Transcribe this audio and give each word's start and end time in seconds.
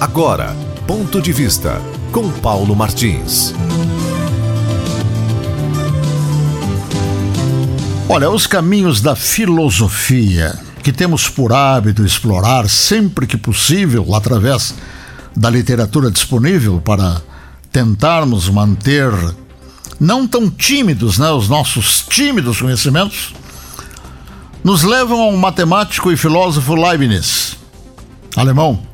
Agora, 0.00 0.56
ponto 0.86 1.20
de 1.20 1.32
vista 1.32 1.82
com 2.12 2.30
Paulo 2.30 2.76
Martins. 2.76 3.52
Olha, 8.08 8.30
os 8.30 8.46
caminhos 8.46 9.00
da 9.00 9.16
filosofia 9.16 10.56
que 10.84 10.92
temos 10.92 11.28
por 11.28 11.52
hábito 11.52 12.06
explorar 12.06 12.68
sempre 12.68 13.26
que 13.26 13.36
possível 13.36 14.14
através 14.14 14.72
da 15.36 15.50
literatura 15.50 16.12
disponível 16.12 16.80
para 16.80 17.20
tentarmos 17.72 18.48
manter 18.48 19.10
não 19.98 20.28
tão 20.28 20.48
tímidos, 20.48 21.18
né, 21.18 21.28
os 21.32 21.48
nossos 21.48 22.02
tímidos 22.02 22.60
conhecimentos, 22.60 23.34
nos 24.62 24.84
levam 24.84 25.20
a 25.22 25.26
um 25.26 25.36
matemático 25.36 26.12
e 26.12 26.16
filósofo 26.16 26.76
Leibniz, 26.76 27.56
alemão, 28.36 28.86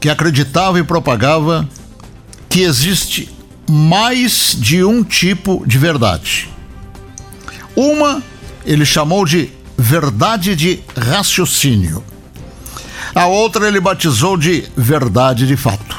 que 0.00 0.08
acreditava 0.08 0.78
e 0.78 0.82
propagava 0.82 1.68
que 2.48 2.62
existe 2.62 3.28
mais 3.68 4.56
de 4.58 4.82
um 4.82 5.04
tipo 5.04 5.62
de 5.66 5.78
verdade. 5.78 6.48
Uma 7.76 8.22
ele 8.64 8.84
chamou 8.84 9.24
de 9.24 9.52
verdade 9.76 10.56
de 10.56 10.80
raciocínio. 10.96 12.04
A 13.14 13.26
outra 13.26 13.68
ele 13.68 13.80
batizou 13.80 14.36
de 14.36 14.64
verdade 14.76 15.46
de 15.46 15.56
fato. 15.56 15.96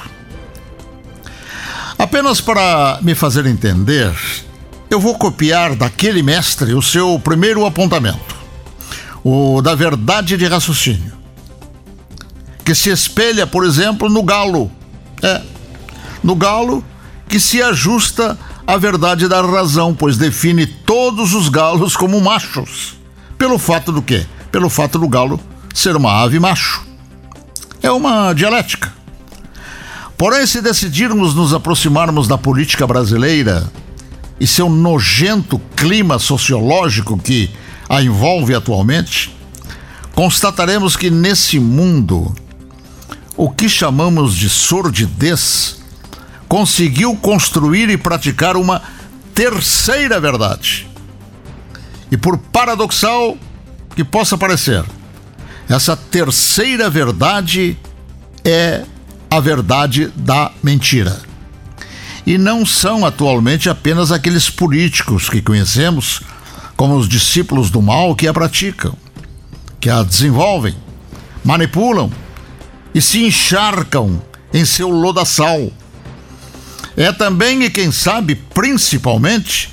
Apenas 1.97 2.41
para 2.41 2.99
me 3.01 3.13
fazer 3.13 3.45
entender, 3.45 4.13
eu 4.89 4.99
vou 4.99 5.15
copiar 5.15 5.75
daquele 5.75 6.23
mestre 6.23 6.73
o 6.73 6.81
seu 6.81 7.19
primeiro 7.19 7.65
apontamento, 7.65 8.35
o 9.23 9.61
da 9.61 9.75
verdade 9.75 10.35
de 10.35 10.45
raciocínio, 10.47 11.13
que 12.63 12.75
se 12.75 12.89
espelha, 12.89 13.45
por 13.45 13.65
exemplo, 13.65 14.09
no 14.09 14.23
galo. 14.23 14.71
É, 15.21 15.41
no 16.23 16.35
galo 16.35 16.83
que 17.27 17.39
se 17.39 17.61
ajusta 17.61 18.37
à 18.67 18.77
verdade 18.77 19.27
da 19.27 19.41
razão, 19.41 19.93
pois 19.93 20.17
define 20.17 20.65
todos 20.65 21.33
os 21.33 21.49
galos 21.49 21.95
como 21.95 22.19
machos. 22.21 22.95
Pelo 23.37 23.57
fato 23.57 23.91
do 23.91 24.01
quê? 24.01 24.25
Pelo 24.51 24.69
fato 24.69 24.99
do 24.99 25.07
galo 25.07 25.39
ser 25.73 25.95
uma 25.95 26.21
ave 26.21 26.39
macho. 26.39 26.85
É 27.81 27.89
uma 27.89 28.33
dialética. 28.33 28.93
Porém, 30.17 30.45
se 30.45 30.61
decidirmos 30.61 31.33
nos 31.33 31.53
aproximarmos 31.53 32.27
da 32.27 32.37
política 32.37 32.85
brasileira 32.85 33.71
e 34.39 34.45
seu 34.45 34.69
nojento 34.69 35.59
clima 35.75 36.19
sociológico 36.19 37.17
que 37.17 37.49
a 37.89 38.01
envolve 38.03 38.53
atualmente, 38.53 39.35
constataremos 40.13 40.95
que 40.95 41.09
nesse 41.09 41.59
mundo 41.59 42.35
o 43.41 43.49
que 43.49 43.67
chamamos 43.67 44.35
de 44.35 44.47
sordidez 44.47 45.77
conseguiu 46.47 47.15
construir 47.15 47.89
e 47.89 47.97
praticar 47.97 48.55
uma 48.55 48.83
terceira 49.33 50.21
verdade. 50.21 50.87
E 52.11 52.17
por 52.17 52.37
paradoxal 52.37 53.35
que 53.95 54.03
possa 54.03 54.37
parecer, 54.37 54.85
essa 55.67 55.97
terceira 55.97 56.87
verdade 56.87 57.75
é 58.45 58.85
a 59.27 59.39
verdade 59.39 60.13
da 60.15 60.51
mentira. 60.61 61.19
E 62.23 62.37
não 62.37 62.63
são 62.63 63.03
atualmente 63.03 63.71
apenas 63.71 64.11
aqueles 64.11 64.51
políticos 64.51 65.31
que 65.31 65.41
conhecemos 65.41 66.21
como 66.77 66.95
os 66.95 67.09
discípulos 67.09 67.71
do 67.71 67.81
mal 67.81 68.15
que 68.15 68.27
a 68.27 68.33
praticam, 68.35 68.95
que 69.79 69.89
a 69.89 70.03
desenvolvem, 70.03 70.75
manipulam 71.43 72.11
e 72.93 73.01
se 73.01 73.23
encharcam 73.23 74.21
em 74.53 74.65
seu 74.65 74.89
lodaçal. 74.89 75.71
É 76.95 77.11
também, 77.11 77.63
e 77.63 77.69
quem 77.69 77.91
sabe 77.91 78.35
principalmente, 78.35 79.71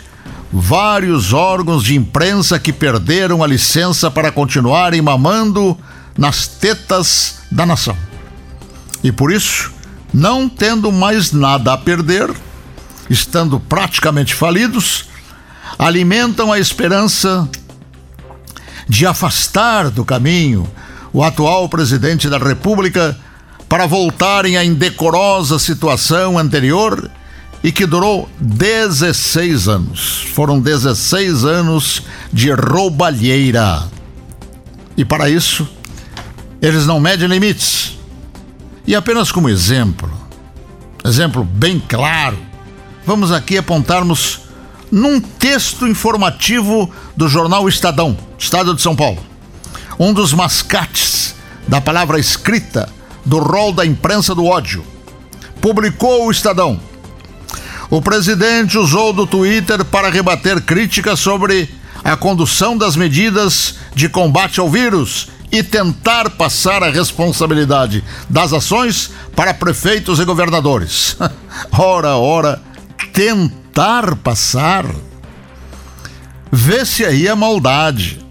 vários 0.52 1.32
órgãos 1.32 1.82
de 1.82 1.96
imprensa 1.96 2.58
que 2.58 2.72
perderam 2.72 3.42
a 3.42 3.46
licença 3.46 4.10
para 4.10 4.32
continuarem 4.32 5.02
mamando 5.02 5.76
nas 6.16 6.46
tetas 6.46 7.40
da 7.50 7.66
nação. 7.66 7.96
E 9.02 9.12
por 9.12 9.32
isso, 9.32 9.72
não 10.12 10.48
tendo 10.48 10.90
mais 10.90 11.32
nada 11.32 11.72
a 11.72 11.78
perder, 11.78 12.30
estando 13.10 13.60
praticamente 13.60 14.34
falidos, 14.34 15.06
alimentam 15.78 16.52
a 16.52 16.58
esperança 16.58 17.48
de 18.88 19.06
afastar 19.06 19.90
do 19.90 20.04
caminho 20.04 20.68
o 21.12 21.22
atual 21.22 21.68
presidente 21.68 22.28
da 22.28 22.38
República 22.38 23.16
para 23.68 23.86
voltarem 23.86 24.56
à 24.56 24.64
indecorosa 24.64 25.58
situação 25.58 26.38
anterior 26.38 27.10
e 27.62 27.72
que 27.72 27.86
durou 27.86 28.28
16 28.40 29.68
anos. 29.68 30.26
Foram 30.34 30.60
16 30.60 31.44
anos 31.44 32.02
de 32.32 32.50
roubalheira. 32.52 33.82
E 34.96 35.04
para 35.04 35.28
isso, 35.28 35.68
eles 36.62 36.86
não 36.86 37.00
medem 37.00 37.28
limites. 37.28 37.98
E 38.86 38.94
apenas 38.94 39.30
como 39.30 39.48
exemplo, 39.48 40.10
exemplo 41.04 41.44
bem 41.44 41.78
claro, 41.78 42.38
vamos 43.04 43.30
aqui 43.30 43.58
apontarmos 43.58 44.40
num 44.90 45.20
texto 45.20 45.86
informativo 45.86 46.90
do 47.14 47.28
jornal 47.28 47.68
Estadão, 47.68 48.16
Estado 48.38 48.74
de 48.74 48.80
São 48.80 48.96
Paulo. 48.96 49.27
Um 49.98 50.12
dos 50.12 50.32
mascates 50.32 51.34
da 51.66 51.80
palavra 51.80 52.18
escrita 52.18 52.88
do 53.24 53.38
rol 53.38 53.72
da 53.72 53.84
imprensa 53.84 54.34
do 54.34 54.44
ódio. 54.46 54.84
Publicou 55.60 56.26
o 56.26 56.30
Estadão 56.30 56.80
o 57.90 58.02
presidente 58.02 58.76
usou 58.76 59.14
do 59.14 59.26
Twitter 59.26 59.82
para 59.82 60.10
rebater 60.10 60.60
críticas 60.60 61.20
sobre 61.20 61.70
a 62.04 62.16
condução 62.16 62.76
das 62.76 62.96
medidas 62.96 63.76
de 63.94 64.10
combate 64.10 64.60
ao 64.60 64.68
vírus 64.68 65.28
e 65.50 65.62
tentar 65.62 66.28
passar 66.30 66.82
a 66.82 66.90
responsabilidade 66.90 68.04
das 68.28 68.52
ações 68.52 69.10
para 69.34 69.54
prefeitos 69.54 70.20
e 70.20 70.24
governadores. 70.26 71.16
ora, 71.72 72.16
ora, 72.16 72.60
tentar 73.14 74.16
passar. 74.16 74.84
Vê-se 76.52 77.06
aí 77.06 77.26
a 77.26 77.34
maldade. 77.34 78.27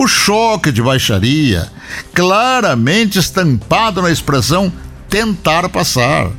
O 0.00 0.06
choque 0.06 0.70
de 0.70 0.80
baixaria, 0.80 1.68
claramente 2.14 3.18
estampado 3.18 4.00
na 4.00 4.12
expressão 4.12 4.72
tentar 5.10 5.68
passar. 5.68 6.30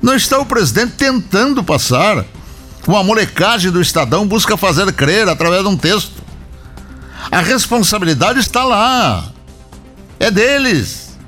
Não 0.00 0.14
está 0.14 0.38
o 0.38 0.46
presidente 0.46 0.94
tentando 0.96 1.62
passar. 1.62 2.24
Uma 2.88 3.04
molecagem 3.04 3.70
do 3.70 3.82
Estadão 3.82 4.26
busca 4.26 4.56
fazer 4.56 4.90
crer 4.94 5.28
através 5.28 5.62
de 5.62 5.68
um 5.68 5.76
texto. 5.76 6.22
A 7.30 7.42
responsabilidade 7.42 8.40
está 8.40 8.64
lá. 8.64 9.30
É 10.18 10.30
deles. 10.30 11.18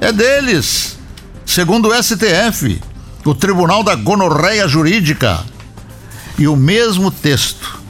É 0.00 0.10
deles. 0.12 0.98
Segundo 1.46 1.90
o 1.90 2.02
STF, 2.02 2.82
o 3.24 3.36
Tribunal 3.36 3.84
da 3.84 3.94
Gonorreia 3.94 4.66
Jurídica. 4.66 5.44
E 6.36 6.48
o 6.48 6.56
mesmo 6.56 7.12
texto, 7.12 7.80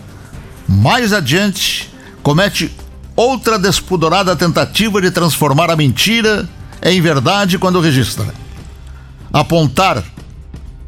mais 0.68 1.14
adiante, 1.14 1.89
comete 2.22 2.70
outra 3.16 3.58
despudorada 3.58 4.34
tentativa 4.34 5.00
de 5.00 5.10
transformar 5.10 5.70
a 5.70 5.76
mentira 5.76 6.48
em 6.82 7.00
verdade 7.00 7.58
quando 7.58 7.80
registra. 7.80 8.26
Apontar 9.32 10.02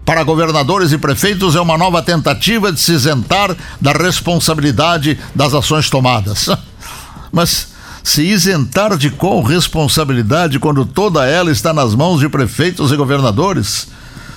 para 0.05 0.25
governadores 0.25 0.93
e 0.93 0.99
prefeitos 0.99 1.55
é 1.55 1.61
uma 1.61 1.79
nova 1.79 2.03
tentativa 2.03 2.73
de 2.73 2.81
se 2.81 2.93
isentar 2.93 3.55
da 3.81 3.93
responsabilidade 3.93 5.19
das 5.35 5.55
ações 5.55 5.89
tomadas. 5.89 6.49
Mas 7.31 7.69
se 8.03 8.23
isentar 8.23 8.97
de 8.97 9.11
qual 9.11 9.43
responsabilidade 9.43 10.59
quando 10.59 10.85
toda 10.85 11.27
ela 11.27 11.51
está 11.53 11.73
nas 11.73 11.95
mãos 11.95 12.21
de 12.21 12.29
prefeitos 12.29 12.91
e 12.91 12.97
governadores? 12.97 13.89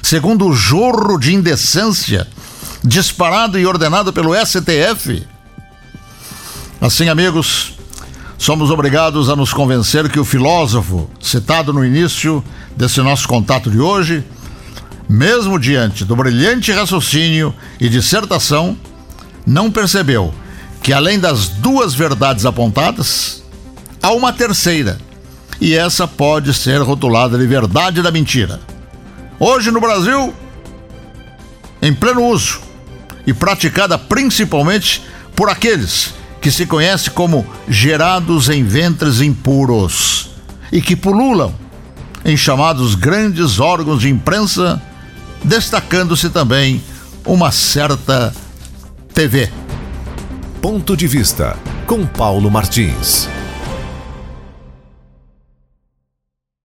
Segundo 0.02 0.48
o 0.48 0.54
jorro 0.54 1.18
de 1.18 1.34
indecência 1.34 2.28
disparado 2.84 3.58
e 3.58 3.66
ordenado 3.66 4.14
pelo 4.14 4.36
STF? 4.36 5.35
Assim, 6.86 7.10
amigos, 7.10 7.74
somos 8.38 8.70
obrigados 8.70 9.28
a 9.28 9.36
nos 9.36 9.52
convencer 9.52 10.08
que 10.08 10.20
o 10.20 10.24
filósofo, 10.24 11.10
citado 11.20 11.74
no 11.74 11.84
início 11.84 12.44
desse 12.78 13.02
nosso 13.02 13.28
contato 13.28 13.72
de 13.72 13.80
hoje, 13.80 14.24
mesmo 15.10 15.58
diante 15.58 16.06
do 16.06 16.16
brilhante 16.16 16.72
raciocínio 16.72 17.56
e 17.80 17.90
dissertação, 17.90 18.78
não 19.48 19.72
percebeu 19.72 20.32
que 20.84 20.94
além 20.94 21.20
das 21.20 21.48
duas 21.48 21.96
verdades 21.96 22.46
apontadas, 22.46 23.44
há 24.00 24.12
uma 24.12 24.32
terceira, 24.32 25.00
e 25.60 25.74
essa 25.74 26.08
pode 26.08 26.54
ser 26.54 26.84
rotulada 26.84 27.36
de 27.36 27.48
verdade 27.48 28.04
da 28.04 28.12
mentira. 28.12 28.60
Hoje 29.40 29.72
no 29.72 29.82
Brasil, 29.82 30.32
em 31.82 31.96
pleno 31.96 32.28
uso 32.28 32.60
e 33.26 33.34
praticada 33.34 33.98
principalmente 33.98 35.02
por 35.36 35.50
aqueles 35.50 36.14
que 36.46 36.52
se 36.52 36.68
conhecem 36.68 37.12
como 37.12 37.44
gerados 37.68 38.50
em 38.50 38.64
ventres 38.64 39.20
impuros 39.20 40.30
e 40.72 40.80
que 40.80 40.96
pululam 40.96 41.52
em 42.24 42.38
chamados 42.38 42.94
grandes 42.94 43.60
órgãos 43.60 44.02
de 44.02 44.12
imprensa, 44.12 44.80
destacando-se 45.44 46.30
também 46.30 46.84
uma 47.26 47.52
certa 47.52 48.32
TV. 49.12 49.50
Ponto 50.62 50.96
de 50.96 51.08
vista 51.08 51.58
com 51.88 52.06
Paulo 52.06 52.52
Martins. 52.52 53.28